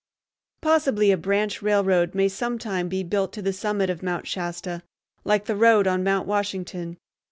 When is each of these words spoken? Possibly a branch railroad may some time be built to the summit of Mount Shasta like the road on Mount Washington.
Possibly 0.63 1.11
a 1.11 1.15
branch 1.17 1.61
railroad 1.61 2.15
may 2.15 2.27
some 2.27 2.57
time 2.57 2.89
be 2.89 3.03
built 3.03 3.31
to 3.33 3.41
the 3.43 3.53
summit 3.53 3.91
of 3.91 4.01
Mount 4.01 4.25
Shasta 4.25 4.81
like 5.23 5.45
the 5.45 5.55
road 5.55 5.85
on 5.85 6.03
Mount 6.03 6.27
Washington. 6.27 6.97